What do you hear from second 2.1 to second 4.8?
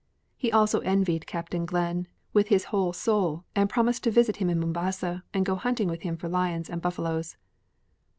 with his whole soul and promised to visit him in